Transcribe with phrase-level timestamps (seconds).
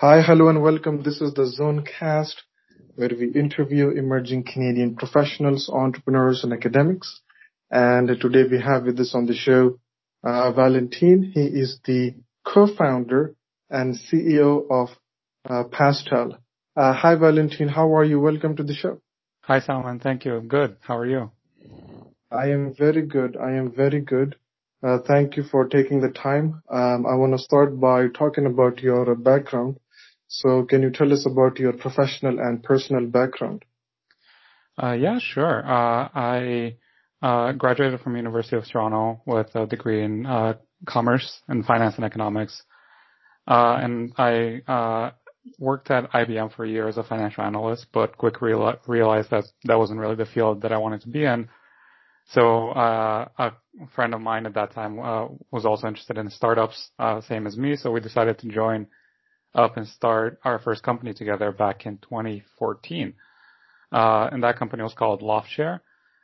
[0.00, 1.02] Hi, hello, and welcome.
[1.02, 2.34] This is the Zonecast,
[2.94, 7.20] where we interview emerging Canadian professionals, entrepreneurs, and academics.
[7.68, 9.80] And today we have with us on the show,
[10.22, 11.32] uh, Valentin.
[11.34, 12.14] He is the
[12.46, 13.34] co-founder
[13.70, 14.90] and CEO of
[15.50, 16.38] uh, Pastel.
[16.76, 17.66] Uh, hi, Valentin.
[17.66, 18.20] How are you?
[18.20, 19.00] Welcome to the show.
[19.46, 19.98] Hi, Salman.
[19.98, 20.40] Thank you.
[20.46, 20.76] Good.
[20.80, 21.32] How are you?
[22.30, 23.36] I am very good.
[23.36, 24.36] I am very good.
[24.80, 26.62] Uh, thank you for taking the time.
[26.70, 29.80] Um, I want to start by talking about your background.
[30.28, 33.64] So can you tell us about your professional and personal background?
[34.80, 35.66] Uh, yeah, sure.
[35.66, 36.76] Uh, I
[37.22, 40.54] uh, graduated from University of Toronto with a degree in uh,
[40.86, 42.62] commerce and finance and economics.
[43.46, 45.10] Uh, and I uh,
[45.58, 48.52] worked at IBM for a year as a financial analyst, but quickly
[48.86, 51.48] realized that that wasn't really the field that I wanted to be in.
[52.32, 53.52] So uh, a
[53.94, 57.76] friend of mine at that time was also interested in startups, uh, same as me.
[57.76, 58.88] So we decided to join
[59.54, 63.14] up and start our first company together back in 2014.
[63.90, 65.80] Uh, and that company was called LoftShare.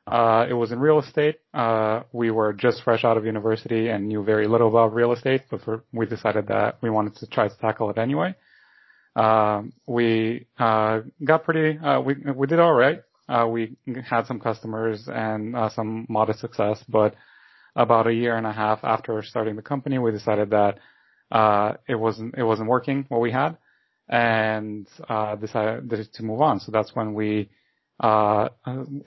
[0.06, 1.36] Uh, it was in real estate.
[1.54, 5.42] Uh, we were just fresh out of university and knew very little about real estate,
[5.50, 8.34] but for, we decided that we wanted to try to tackle it anyway.
[9.86, 13.02] we got pretty, we we did all right.
[13.28, 17.14] Uh, we had some customers and uh, some modest success, but
[17.74, 20.78] about a year and a half after starting the company, we decided that
[21.30, 23.56] uh, it wasn't it wasn't working what we had,
[24.08, 26.60] and uh, decided to move on.
[26.60, 27.50] So that's when we
[28.00, 28.48] uh,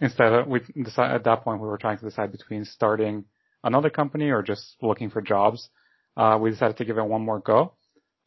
[0.02, 3.26] instead of we decided at that point we were trying to decide between starting
[3.64, 5.70] another company or just looking for jobs.
[6.16, 7.74] Uh, we decided to give it one more go.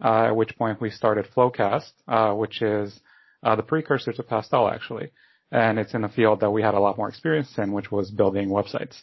[0.01, 1.93] at which point we started Flowcast,
[2.37, 3.01] which is
[3.43, 5.11] the precursor to Pastel actually
[5.53, 8.11] and it's in a field that we had a lot more experience in, which was
[8.11, 8.97] building websites.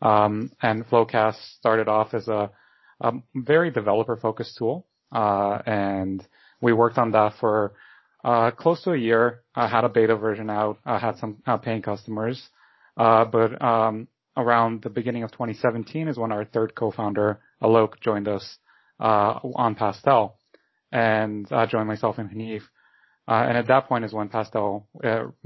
[0.00, 2.50] Um, and Flowcast started off as a,
[3.00, 6.26] a very developer-focused tool, uh, and
[6.60, 7.74] we worked on that for
[8.24, 9.42] uh, close to a year.
[9.54, 12.42] I had a beta version out, I had some uh, paying customers,
[12.96, 18.28] uh, but um, around the beginning of 2017 is when our third co-founder, Alok, joined
[18.28, 18.58] us
[19.00, 20.36] uh, on Pastel,
[20.90, 22.62] and joined myself and Hanif.
[23.26, 24.86] Uh, and at that point is when Pastel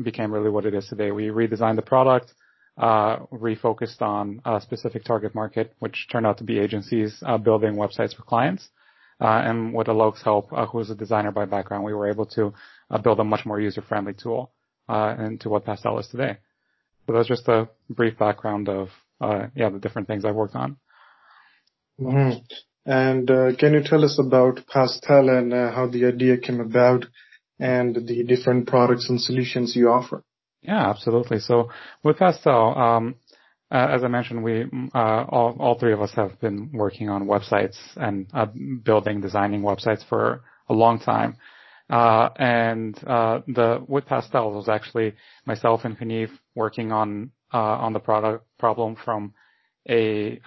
[0.02, 1.10] became really what it is today.
[1.10, 2.32] We redesigned the product,
[2.78, 7.74] uh, refocused on a specific target market, which turned out to be agencies uh, building
[7.74, 8.68] websites for clients.
[9.20, 12.52] Uh, and with Alok's help, uh, who's a designer by background, we were able to
[13.02, 14.52] build a much more user-friendly tool
[14.88, 16.38] uh into what Pastel is today.
[17.06, 18.88] So that's just a brief background of
[19.20, 20.78] uh yeah the different things I've worked on.
[22.00, 22.38] Mm-hmm.
[22.86, 23.28] And
[23.58, 27.04] can you tell us about Pastel and how the idea came about?
[27.58, 30.22] and the different products and solutions you offer.
[30.62, 31.38] Yeah, absolutely.
[31.38, 31.70] So
[32.02, 33.14] with Pastel, um,
[33.70, 34.64] uh, as I mentioned, we
[34.94, 38.46] uh, all, all three of us have been working on websites and uh,
[38.82, 41.36] building, designing websites for a long time.
[41.90, 45.14] Uh, and uh, the with Pastel was actually
[45.46, 49.32] myself and Hanif working on uh, on the product problem from
[49.88, 50.38] a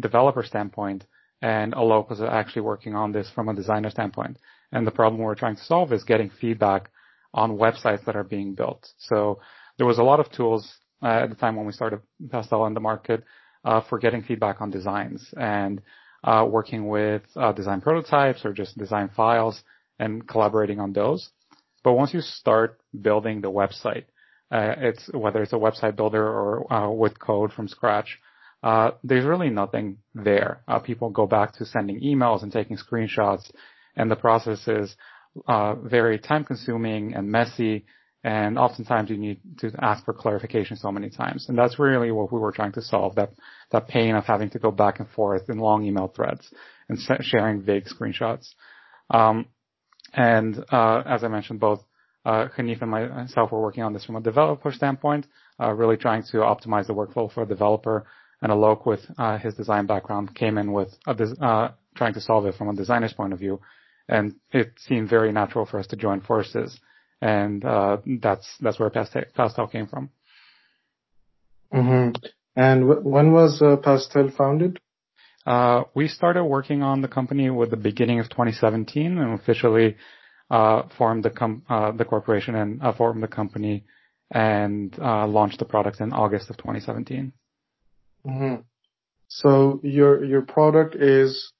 [0.00, 1.04] developer standpoint,
[1.42, 4.38] and Alok was actually working on this from a designer standpoint.
[4.72, 6.90] And the problem we're trying to solve is getting feedback
[7.34, 8.88] on websites that are being built.
[8.98, 9.40] So
[9.76, 10.70] there was a lot of tools
[11.02, 12.00] uh, at the time when we started
[12.30, 13.24] Pastel on the market
[13.64, 15.80] uh, for getting feedback on designs and
[16.24, 19.60] uh, working with uh, design prototypes or just design files
[19.98, 21.30] and collaborating on those.
[21.84, 24.04] But once you start building the website,
[24.50, 28.18] uh, it's whether it's a website builder or uh, with code from scratch,
[29.04, 30.62] there's really nothing there.
[30.84, 33.48] people go back to sending emails and taking screenshots
[33.98, 34.96] and the process is
[35.46, 37.84] uh, very time consuming and messy
[38.24, 41.48] and oftentimes you need to ask for clarification so many times.
[41.48, 43.30] And that's really what we were trying to solve, that,
[43.70, 46.52] that pain of having to go back and forth in long email threads
[46.88, 48.48] and sharing vague screenshots.
[49.10, 49.46] Um,
[50.12, 51.84] and uh, as I mentioned, both
[52.24, 55.26] uh, Hanif and myself were working on this from a developer standpoint,
[55.60, 58.06] uh, really trying to optimize the workflow for a developer.
[58.42, 62.46] And Alok, with uh, his design background, came in with a, uh, trying to solve
[62.46, 63.60] it from a designer's point of view
[64.08, 66.78] and it seemed very natural for us to join forces,
[67.20, 70.10] and uh, that's that's where Pastel, came from.
[71.72, 72.16] Mm-hmm.
[72.56, 74.80] And w- when was uh, Pastel founded?
[75.46, 79.96] Uh, we started working on the company with the beginning of 2017, and officially
[80.50, 83.84] uh, formed the com- uh, the corporation and uh, formed the company
[84.30, 87.32] and launched the product in August of 2017.
[88.26, 88.62] Mm-hmm.
[89.28, 91.52] So your your product is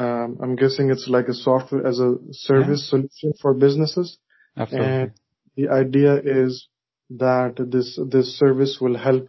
[0.00, 2.90] I'm guessing it's like a software as a service yeah.
[2.90, 4.18] solution for businesses.
[4.56, 4.88] Absolutely.
[4.88, 5.12] And
[5.56, 6.68] the idea is
[7.10, 9.28] that this this service will help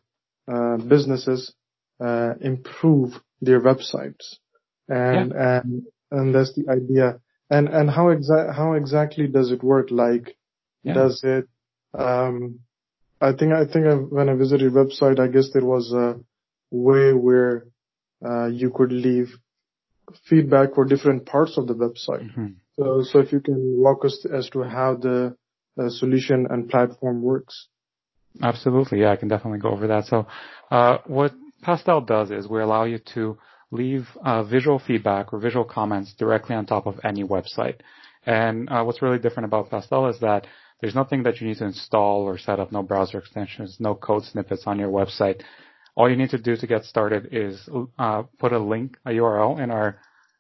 [0.52, 1.54] uh, businesses
[2.00, 4.38] uh, improve their websites,
[4.88, 5.60] and yeah.
[5.60, 7.20] and and that's the idea.
[7.50, 9.92] And and how exa- how exactly does it work?
[9.92, 10.36] Like,
[10.84, 10.94] Yeah.
[10.94, 11.48] does it?
[11.94, 12.60] Um,
[13.22, 16.20] I think I think I, when I visited your website, I guess there was a
[16.72, 17.68] way where
[18.26, 19.38] uh, you could leave
[20.26, 22.30] feedback for different parts of the website.
[22.36, 22.56] Mhm.
[22.76, 25.36] So so if you can walk us as to how the
[25.80, 27.68] uh, solution and platform works.
[28.42, 29.02] Absolutely.
[29.02, 30.06] Yeah, I can definitely go over that.
[30.06, 30.28] So,
[30.72, 33.38] uh, what Pastel does is we allow you to
[33.72, 37.80] leave uh, visual feedback or visual comments directly on top of any website.
[38.26, 40.48] And uh, what's really different about Pastel is that
[40.80, 44.26] there's nothing that you need to install or set up, no browser extensions, no code
[44.26, 45.42] snippets on your website.
[45.96, 47.70] All you need to do to get started is
[48.00, 50.00] uh, put a link, a URL in our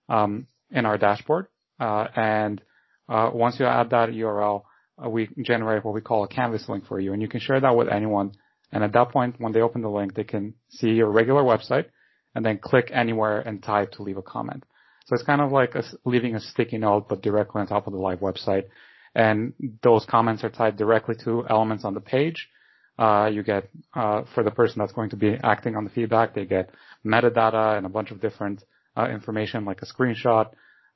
[0.09, 1.47] um, in our dashboard,
[1.79, 2.61] uh, and
[3.07, 4.63] uh, once you add that URL,
[5.03, 7.59] uh, we generate what we call a canvas link for you, and you can share
[7.59, 8.31] that with anyone.
[8.71, 11.85] And at that point, when they open the link, they can see your regular website
[12.33, 14.63] and then click anywhere and type to leave a comment.
[15.05, 17.93] So it's kind of like a, leaving a sticky note, but directly on top of
[17.93, 18.65] the live website.
[19.13, 19.53] And
[19.83, 22.49] those comments are tied directly to elements on the page.
[22.97, 26.35] Uh, you get, uh, for the person that's going to be acting on the feedback,
[26.35, 26.69] they get
[27.05, 28.63] metadata and a bunch of different
[28.95, 30.51] uh, information like a screenshot,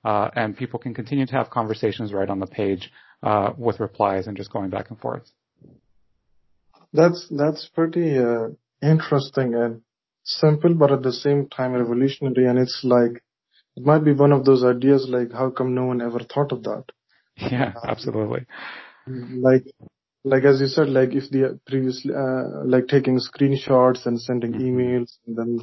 [0.06, 2.92] uh, and people can continue to have conversations right on the page
[3.24, 5.24] uh, with replies and just going back and forth.
[6.94, 8.50] That's that's pretty uh,
[8.82, 9.82] interesting and
[10.24, 12.46] simple, but at the same time revolutionary.
[12.46, 13.24] And it's like
[13.76, 16.64] it might be one of those ideas like how come no one ever thought of
[16.64, 16.86] that?
[17.40, 18.48] Yeah, absolutely.
[19.08, 19.64] Like
[20.34, 24.62] like as you said, like if the previously uh, like taking screenshots and sending Mhm.
[24.68, 25.60] emails and then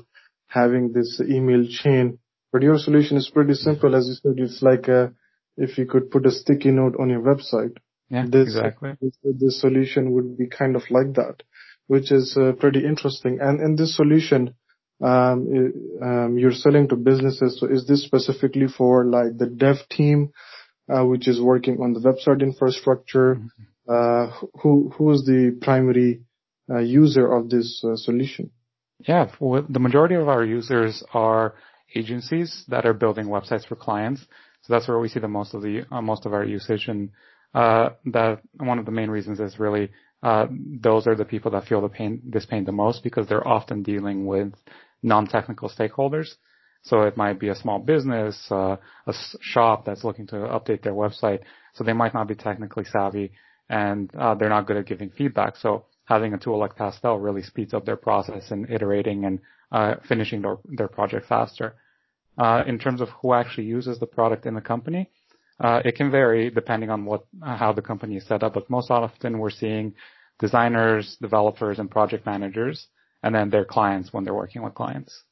[0.47, 2.19] having this email chain.
[2.53, 4.39] But your solution is pretty simple, as you said.
[4.45, 5.09] It's like uh
[5.57, 7.77] if you could put a sticky note on your website.
[8.11, 8.93] Yeah, this exactly.
[9.01, 11.43] this, this solution would be kind of like that,
[11.87, 13.39] which is uh, pretty interesting.
[13.41, 14.55] And in this solution,
[15.03, 15.73] um,
[16.03, 17.59] um, you're selling to businesses.
[17.59, 20.31] So is this specifically for like the dev team,
[20.93, 23.37] uh, which is working on the website infrastructure?
[23.37, 26.23] Uh, who who is the primary
[26.71, 28.51] uh, user of this uh, solution?
[29.01, 31.55] Yeah, the majority of our users are
[31.95, 34.23] agencies that are building websites for clients.
[34.63, 37.11] So that's where we see the most of the uh, most of our usage, and
[37.55, 39.91] uh, that one of the main reasons is really
[40.23, 40.47] uh,
[40.81, 43.83] those are the people that feel the pain this pain the most because they're often
[43.83, 44.55] dealing with
[45.03, 46.29] non-technical stakeholders.
[46.83, 48.77] So it might be a small business, uh,
[49.07, 51.41] a shop that's looking to update their website.
[51.75, 53.33] So they might not be technically savvy
[53.69, 55.57] and uh, they're not good at giving feedback.
[55.57, 59.39] So having a tool like Pastel really speeds up their process and iterating and
[59.73, 61.77] uh, finishing their, their project faster.
[62.37, 65.09] Uh, in terms of who actually uses the product in the company,
[65.61, 68.55] uh, it can vary depending on what uh, how the company is set up.
[68.55, 69.95] But most often, we're seeing
[70.41, 72.89] designers, developers, and project managers,
[73.23, 75.23] and then their clients when they're working with clients.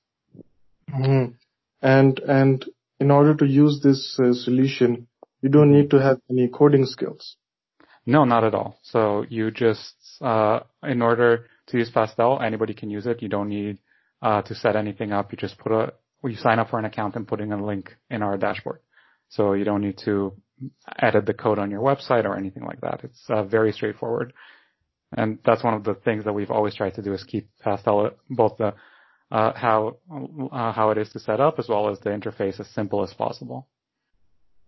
[0.89, 1.35] Mhm.
[1.83, 2.65] And and
[3.01, 5.09] in order to use this uh, solution,
[5.41, 7.37] you don't need to have any coding skills.
[8.05, 8.79] No, not at all.
[8.83, 13.23] So you just, uh, in order to use Pastel, anybody can use it.
[13.23, 13.79] You don't need
[14.21, 15.33] uh, to set anything up.
[15.33, 15.93] You just put a,
[16.25, 18.81] you sign up for an account and put in a link in our dashboard.
[19.29, 20.35] So you don't need to
[20.99, 23.01] edit the code on your website or anything like that.
[23.05, 24.33] It's uh, very straightforward.
[25.17, 28.11] And that's one of the things that we've always tried to do is keep Pastel
[28.31, 28.75] both the
[29.31, 32.69] uh, how uh, how it is to set up as well as the interface as
[32.69, 33.67] simple as possible.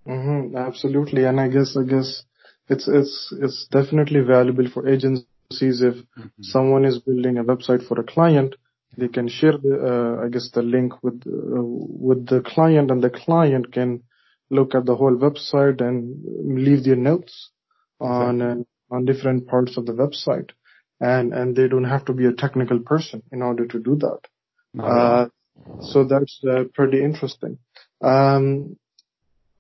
[0.07, 1.25] hmm absolutely.
[1.25, 2.23] And I guess, I guess
[2.69, 5.97] it's, it's, it's definitely valuable for agencies if
[6.41, 8.57] someone is building a website for a client,
[8.97, 13.03] they can share the, uh, I guess the link with, uh, with the client and
[13.03, 14.03] the client can
[14.51, 17.51] look at the whole website and leave their notes
[18.01, 18.57] on, uh,
[18.91, 20.51] on different parts of the website.
[21.01, 24.21] And, and they don't have to be a technical person in order to do that.
[24.79, 24.87] All.
[24.87, 25.29] Uh,
[25.81, 27.59] so that's uh, pretty interesting.
[28.01, 28.77] Um,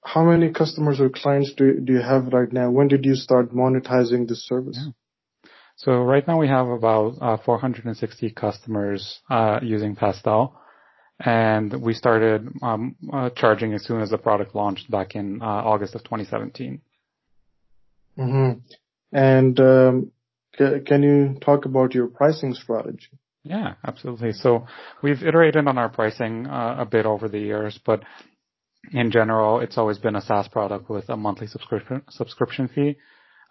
[0.04, 2.70] how many customers or clients do, do you have right now?
[2.70, 4.78] When did you start monetizing this service?
[4.80, 4.92] Yeah.
[5.76, 10.56] So right now we have about uh, 460 customers uh, using Pastel,
[11.18, 15.44] and we started um, uh, charging as soon as the product launched back in uh,
[15.44, 16.80] August of 2017.
[18.18, 18.60] Mm-hmm.
[19.12, 20.12] And um,
[20.56, 23.08] ca- can you talk about your pricing strategy?
[23.42, 24.32] Yeah, absolutely.
[24.32, 24.66] So
[25.02, 28.02] we've iterated on our pricing uh, a bit over the years, but
[28.92, 32.96] in general, it's always been a SaaS product with a monthly subscription subscription fee.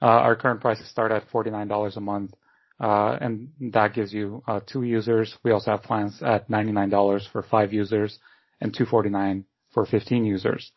[0.02, 2.34] Uh, our current prices start at $49 a month,
[2.80, 5.38] uh, and that gives you uh, two users.
[5.44, 8.20] We also have plans at $99 for five users
[8.60, 10.72] and 249 for 15 users.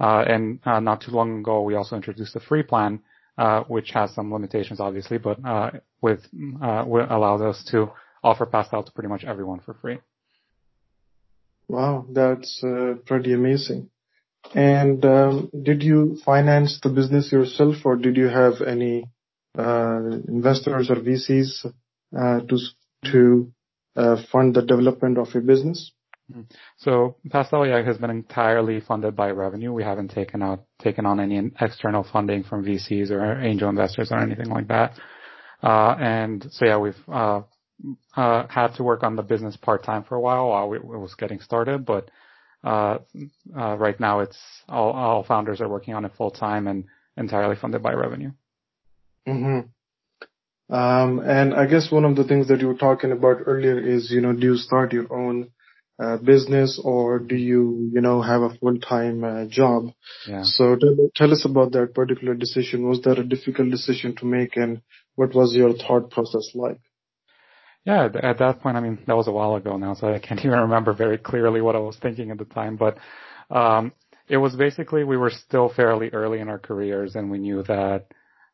[0.00, 3.00] Uh, and uh, not too long ago, we also introduced a free plan,
[3.36, 6.20] uh, which has some limitations, obviously, but uh, with
[6.62, 7.90] uh, allows us to
[8.24, 9.98] offer Pastel to pretty much everyone for free.
[11.68, 12.64] Wow, that's
[13.04, 13.90] pretty amazing.
[14.54, 19.04] And um, did you finance the business yourself, or did you have any
[19.58, 21.66] uh, investors or VCs
[22.18, 22.58] uh, to
[23.12, 23.52] to
[23.96, 25.92] uh, fund the development of your business?
[26.30, 26.42] Mm-hmm.
[26.78, 29.72] So Pastel AI has been entirely funded by revenue.
[29.72, 34.18] We haven't taken out taken on any external funding from VCs or angel investors or
[34.18, 34.94] anything like that.
[35.62, 37.42] Uh, and so yeah, we've uh,
[38.16, 41.14] uh, had to work on the business part time for a while while we, was
[41.14, 42.10] getting started, but
[42.64, 42.98] uh,
[43.56, 44.38] uh, right now it's
[44.68, 46.84] all, all founders are working on it full time and
[47.16, 48.32] entirely funded by revenue.
[49.26, 50.74] Mm-hmm.
[50.74, 54.10] Um, and I guess one of the things that you were talking about earlier is,
[54.10, 55.50] you know, do you start your own
[56.02, 59.92] uh, business or do you, you know, have a full-time uh, job?
[60.28, 60.42] Yeah.
[60.44, 62.88] So tell, tell us about that particular decision.
[62.88, 64.80] Was that a difficult decision to make and
[65.16, 66.80] what was your thought process like?
[67.84, 70.40] Yeah, at that point, I mean, that was a while ago now, so I can't
[70.44, 72.98] even remember very clearly what I was thinking at the time, but,
[73.50, 73.92] um,
[74.28, 78.06] it was basically we were still fairly early in our careers and we knew that,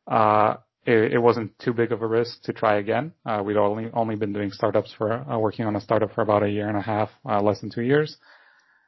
[0.06, 0.56] uh,
[0.86, 3.12] it, it wasn't too big of a risk to try again.
[3.26, 6.44] Uh, we'd only, only been doing startups for, uh, working on a startup for about
[6.44, 8.16] a year and a half, uh, less than two years.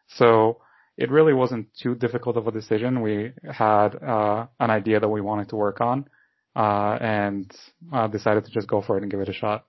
[0.08, 0.60] So
[0.96, 3.02] it really wasn't too difficult of a decision.
[3.02, 6.08] We had, uh, an idea that we wanted to work on,
[6.56, 7.50] uh, and,
[7.92, 9.66] uh, decided to just go for it and give it a shot.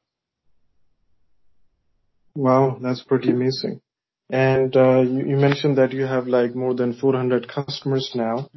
[2.35, 3.81] Wow, that's pretty amazing.
[4.29, 8.47] And uh, you, you, mentioned that you have like more than 400 customers now.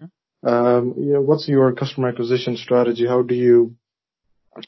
[0.44, 3.06] Um, you know, what's your customer acquisition strategy?
[3.06, 3.76] How do you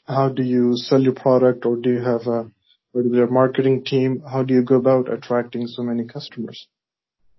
[0.07, 2.49] how do you sell your product, or do you have a
[2.91, 4.23] particular marketing team?
[4.27, 6.67] How do you go about attracting so many customers?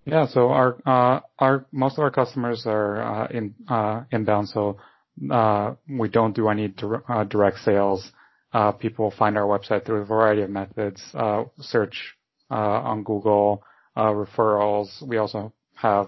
[0.05, 4.77] Yeah, so our uh, our most of our customers are uh, in uh, inbound, so
[5.31, 6.73] uh, we don't do any
[7.09, 8.13] uh, direct sales.
[8.57, 11.97] Uh, people find our website through a variety of methods, uh, search
[12.51, 13.63] uh, on Google,
[13.99, 14.89] referrals.
[15.07, 16.07] We also have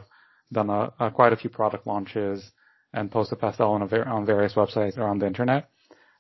[0.50, 2.52] done a, a, quite a few product launches
[2.94, 5.68] and posted Pastel on, a, on various websites around the internet.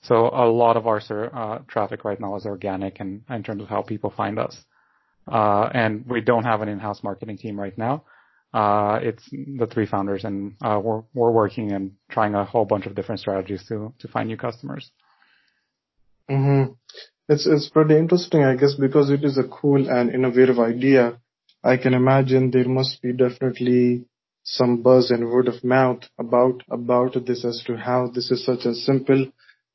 [0.02, 3.68] So a lot of our uh, traffic right now is organic and in terms of
[3.68, 4.54] how people find us.
[5.26, 8.04] Uh, and we don't have an in-house marketing team right now.
[8.52, 12.84] Uh, it's the three founders and, uh, we're, we're working and trying a whole bunch
[12.84, 14.90] of different strategies to, to find new customers.
[16.30, 16.72] Mm-hmm.
[17.28, 21.20] It's, it's pretty interesting, I guess, because it is a cool and innovative idea.
[21.62, 24.06] I can imagine there must be definitely
[24.44, 28.64] some buzz and word of mouth about about this as to how this is such
[28.64, 29.26] a simple,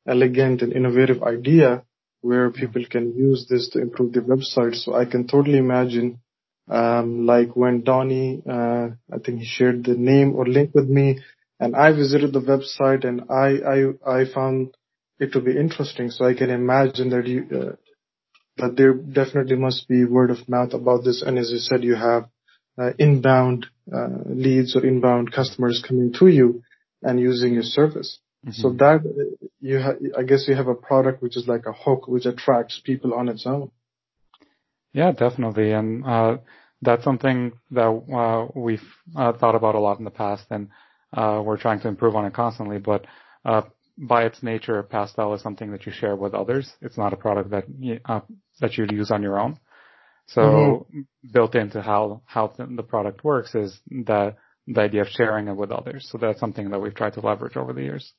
[0.08, 1.84] elegant, and innovative idea
[2.22, 4.76] where people can use this to improve their website.
[4.76, 6.20] So I can totally imagine,
[6.70, 11.20] um, like when Donnie, uh, I think he shared the name or link with me,
[11.60, 14.76] and I visited the website and I I I found
[15.20, 16.10] it to be interesting.
[16.12, 17.48] So I can imagine that you.
[17.52, 17.76] Uh,
[18.58, 21.24] that there definitely must be word of mouth about this.
[21.26, 22.26] And as you said, you have
[22.78, 26.64] uh, inbound uh, leads or inbound customers coming to you
[27.02, 28.20] and using your service.
[28.46, 28.62] Mm-hmm.
[28.62, 29.02] So that
[29.62, 32.82] you ha- I guess you have a product which is like a hook which attracts
[32.84, 33.72] people on its own.
[34.92, 36.38] Yeah, definitely, and uh,
[36.82, 38.84] that's something that uh, we've
[39.16, 40.70] uh, thought about a lot in the past, and
[41.14, 42.80] uh, we're trying to improve on it constantly.
[42.80, 43.06] But
[43.98, 46.72] by its nature, Pastel is something that you share with others.
[46.82, 48.00] It's not a product that you,
[48.60, 49.60] that you'd use on your own.
[50.28, 51.02] So mm-hmm.
[51.32, 54.36] built into how how the product works is the
[54.68, 56.08] the idea of sharing it with others.
[56.10, 58.14] So that's something that we've tried to leverage over the years.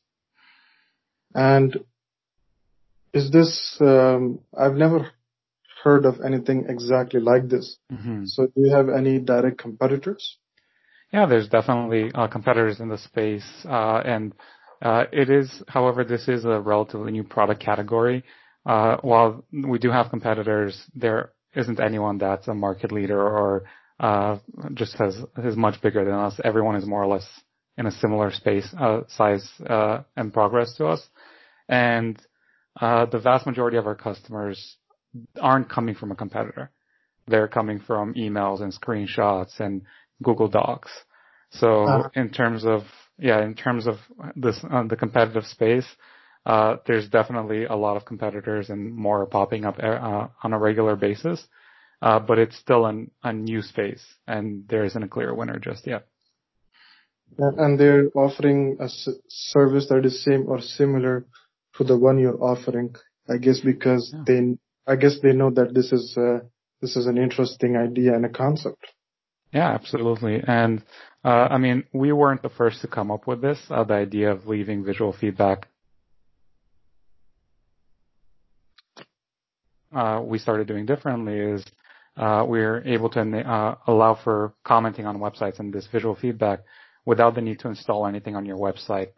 [1.34, 1.78] And
[3.12, 3.76] is this?
[3.80, 5.10] Um, I've never
[5.82, 7.76] heard of anything exactly like this.
[7.92, 8.24] Mm-hmm.
[8.26, 10.38] So do you have any direct competitors?
[11.12, 14.36] Yeah, there's definitely uh, competitors in the space, uh, and uh,
[14.82, 18.24] it is, however, this is a relatively new product category.
[18.66, 23.64] Uh, while we do have competitors, there isn't anyone that's a market leader or
[24.00, 24.38] uh,
[24.74, 26.40] just has is much bigger than us.
[26.42, 27.26] Everyone is more or less
[27.76, 31.06] in a similar space, uh, size, uh, and progress to us.
[31.68, 32.20] And
[32.80, 34.76] uh, the vast majority of our customers
[35.40, 36.70] aren't coming from a competitor.
[37.26, 39.82] They're coming from emails and screenshots and
[40.22, 40.90] Google Docs.
[41.50, 42.08] So uh-huh.
[42.14, 42.82] in terms of
[43.18, 43.96] yeah, in terms of
[44.36, 45.86] this uh, the competitive space,
[46.46, 50.96] uh, there's definitely a lot of competitors and more popping up uh, on a regular
[50.96, 51.46] basis.
[52.02, 55.86] Uh, but it's still an, a new space and there isn't a clear winner just
[55.86, 56.06] yet.
[57.38, 58.88] And they're offering a
[59.28, 61.24] service that is same or similar
[61.76, 62.94] to the one you're offering,
[63.28, 64.22] I guess because yeah.
[64.26, 66.40] they, I guess they know that this is, uh,
[66.82, 68.84] this is an interesting idea and a concept.
[69.54, 70.42] Yeah, absolutely.
[70.46, 70.82] And,
[71.24, 74.32] uh, I mean, we weren't the first to come up with this, uh, the idea
[74.32, 75.68] of leaving visual feedback
[79.94, 81.64] uh, we started doing differently is
[82.16, 86.60] uh, we're able to uh, allow for commenting on websites and this visual feedback
[87.06, 89.10] without the need to install anything on your website.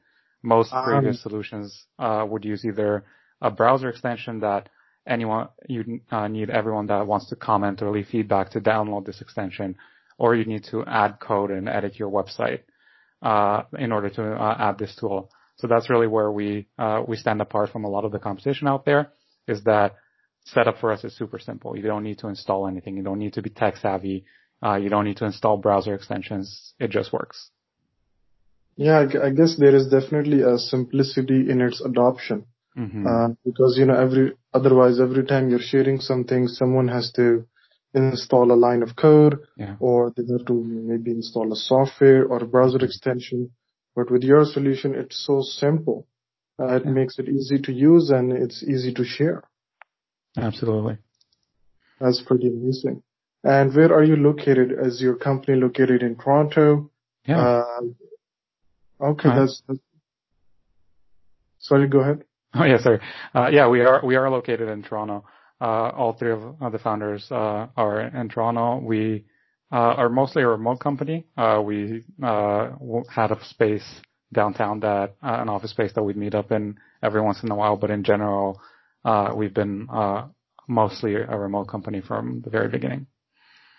[0.43, 3.05] Most um, previous solutions uh, would use either
[3.41, 4.69] a browser extension that
[5.07, 9.21] anyone you uh, need everyone that wants to comment or leave feedback to download this
[9.21, 9.77] extension,
[10.19, 12.61] or you need to add code and edit your website
[13.23, 15.31] uh, in order to uh, add this tool.
[15.57, 18.69] So that's really where we uh, we stand apart from a lot of the competition
[18.69, 19.11] out there.
[19.49, 19.97] Is that
[20.45, 21.77] setup for us is super simple.
[21.77, 22.97] You don't need to install anything.
[22.97, 24.25] You don't need to be tech savvy.
[24.65, 26.75] Uh, you don't need to install browser extensions.
[26.79, 27.51] It just works.
[28.77, 32.45] Yeah, I guess there is definitely a simplicity in its adoption.
[32.77, 33.07] Mm-hmm.
[33.07, 37.47] Uh, because you know every otherwise every time you're sharing something, someone has to
[37.97, 39.77] install a line of code, yeah.
[39.81, 43.51] or they have to maybe install a software or a browser extension.
[43.95, 46.07] But with your solution, it's so simple.
[46.61, 46.91] Uh, it yeah.
[46.91, 49.43] makes it easy to use and it's easy to share.
[50.37, 50.99] Absolutely.
[52.01, 53.03] That's pretty amazing.
[53.43, 54.73] And where are you located?
[54.83, 56.91] Is your company located in Toronto?
[57.27, 57.41] Yeah.
[57.41, 57.81] Uh,
[59.01, 59.81] okay, that's, that's,
[61.59, 62.25] sorry, go ahead.
[62.55, 63.01] Oh yeah, sorry.
[63.35, 65.25] Uh, yeah, we are we are located in Toronto.
[65.61, 68.79] Uh, all three of the founders uh, are in Toronto.
[68.79, 69.25] We
[69.73, 71.27] uh, are mostly a remote company.
[71.37, 72.71] Uh, we uh,
[73.09, 73.85] had a space
[74.33, 77.77] downtown that an office space that we'd meet up in every once in a while,
[77.77, 78.61] but in general,
[79.35, 79.89] we've been
[80.69, 83.07] mostly a remote company from the very beginning.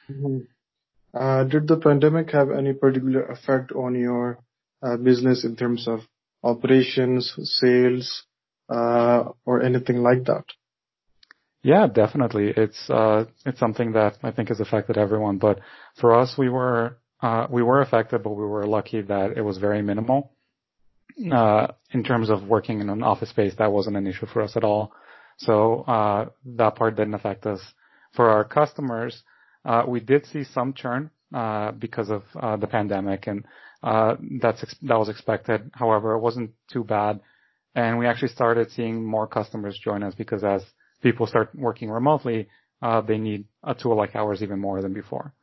[0.10, 1.50] Mm-hmm.
[1.50, 4.39] did the pandemic have any particular effect on your
[5.03, 6.00] business in terms of
[6.43, 8.24] operations, sales,
[8.69, 10.46] uh, or anything like that?
[11.67, 12.53] Yeah, definitely.
[12.55, 15.38] It's uh, it's something that I think has affected everyone.
[15.38, 15.59] But
[16.00, 19.57] for us, we were uh, we were affected, but we were lucky that it was
[19.57, 20.31] very minimal.
[21.29, 24.55] Uh, in terms of working in an office space, that wasn't an issue for us
[24.55, 24.93] at all.
[25.39, 27.59] So uh, that part didn't affect us.
[28.15, 29.24] For our customers,
[29.65, 33.43] uh, we did see some churn uh, because of uh, the pandemic, and
[33.83, 35.69] uh, that's ex- that was expected.
[35.74, 37.19] However, it wasn't too bad
[37.75, 40.63] and we actually started seeing more customers join us because as
[41.01, 42.47] people start working remotely,
[42.81, 45.33] uh, they need a tool like ours even more than before.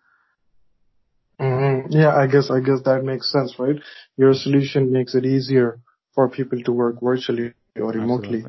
[1.40, 1.90] Mm-hmm.
[1.90, 3.76] Yeah, I guess I guess that makes sense, right?
[4.16, 5.80] Your solution makes it easier
[6.14, 8.44] for people to work virtually or remotely.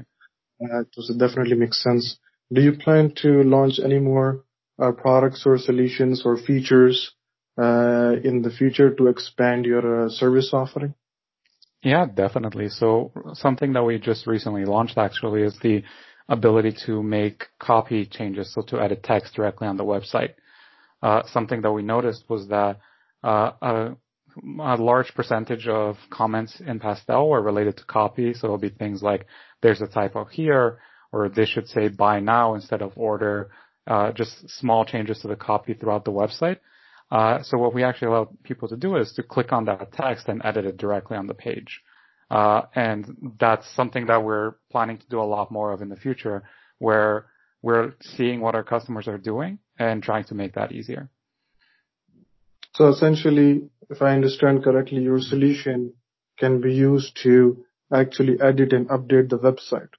[0.62, 2.18] Uh, so it definitely makes sense.
[2.54, 4.46] Do you plan to launch any more
[4.80, 7.12] uh, products or solutions or features
[7.58, 10.94] uh, in the future to expand your uh, service offering?
[11.82, 12.70] Yeah, definitely.
[12.70, 15.84] So something that we just recently launched actually is the
[16.28, 20.34] ability to make copy changes, so to edit text directly on the website.
[21.02, 22.80] Uh, something that we noticed was that
[23.24, 23.96] uh, a,
[24.60, 28.34] a, large percentage of comments in Pastel were related to copy.
[28.34, 29.28] So it'll be things like
[29.62, 30.80] there's a typo here,
[31.12, 33.52] or this should say buy now instead of order.
[33.86, 36.58] Uh, just small changes to the copy throughout the website.
[37.12, 40.28] Uh, so what we actually allow people to do is to click on that text
[40.28, 41.82] and edit it directly on the page.
[42.30, 45.96] Uh, and that's something that we're planning to do a lot more of in the
[45.96, 46.44] future,
[46.80, 47.28] where
[47.62, 51.10] we're seeing what our customers are doing and trying to make that easier.
[52.74, 55.94] So essentially, if I understand correctly, your solution
[56.38, 59.90] can be used to actually edit and update the website.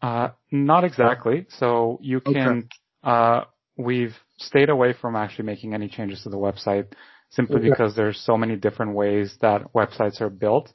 [0.00, 1.46] Uh, not exactly.
[1.58, 2.68] So you can, okay.
[3.02, 3.44] uh,
[3.76, 6.86] we've stayed away from actually making any changes to the website
[7.30, 7.70] simply okay.
[7.70, 10.72] because there's so many different ways that websites are built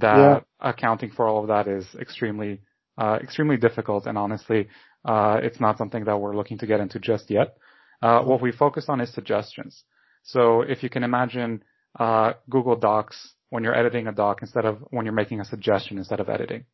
[0.00, 0.40] that yeah.
[0.60, 2.60] accounting for all of that is extremely,
[2.98, 4.06] uh, extremely difficult.
[4.06, 4.68] And honestly,
[5.04, 7.56] uh, it's not something that we're looking to get into just yet.
[8.02, 9.84] Uh, what we focus on is suggestions.
[10.22, 11.62] So if you can imagine,
[11.98, 15.98] uh, Google Docs when you're editing a doc instead of when you're making a suggestion
[15.98, 16.64] instead of editing.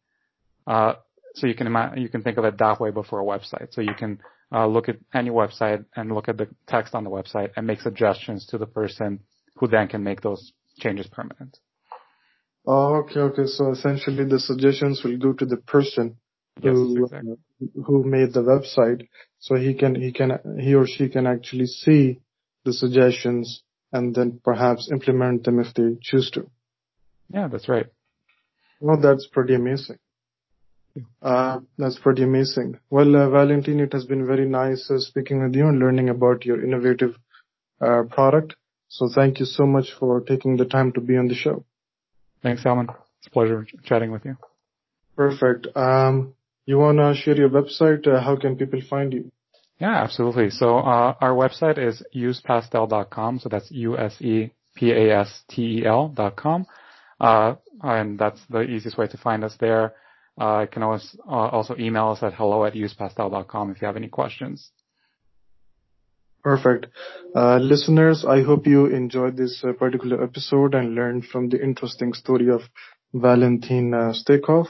[0.66, 0.94] Uh,
[1.34, 3.72] so you can ima- you can think of it that way before a website.
[3.72, 4.20] So you can
[4.52, 7.80] uh, look at any website and look at the text on the website and make
[7.80, 9.20] suggestions to the person
[9.56, 11.58] who then can make those changes permanent.
[12.66, 13.46] Oh, okay, okay.
[13.46, 16.16] So essentially the suggestions will go to the person
[16.60, 17.32] yes, who, exactly.
[17.32, 19.08] uh, who made the website.
[19.40, 22.20] So he can, he can, he or she can actually see
[22.64, 26.48] the suggestions and then perhaps implement them if they choose to.
[27.32, 27.86] Yeah, that's right.
[28.80, 29.98] Well, that's pretty amazing.
[31.22, 32.78] Uh, that's pretty amazing.
[32.90, 36.44] Well, uh, Valentin, it has been very nice uh, speaking with you and learning about
[36.44, 37.16] your innovative
[37.80, 38.54] uh, product.
[38.88, 41.64] So thank you so much for taking the time to be on the show.
[42.42, 42.88] Thanks, Salman.
[43.18, 44.36] It's a pleasure chatting with you.
[45.16, 45.68] Perfect.
[45.76, 46.34] Um,
[46.66, 48.06] you want to share your website?
[48.06, 49.30] Uh, how can people find you?
[49.78, 50.50] Yeah, absolutely.
[50.50, 53.38] So uh, our website is usepastel.com.
[53.40, 54.48] So that's U-S-E-P-A-S-T-E-L
[56.08, 56.66] dot com.
[57.20, 59.94] Uh, and that's the easiest way to find us there.
[60.40, 63.96] Uh, you can always uh, also email us at hello at usepastel.com if you have
[63.96, 64.70] any questions.
[66.44, 66.86] Perfect.
[67.34, 72.12] Uh, listeners, I hope you enjoyed this uh, particular episode and learned from the interesting
[72.12, 72.62] story of
[73.12, 74.68] Valentin uh, Staykov.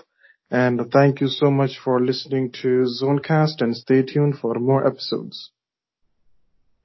[0.51, 5.51] And thank you so much for listening to Zonecast and stay tuned for more episodes.